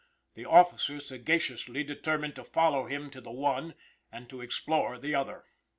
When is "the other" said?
4.97-5.43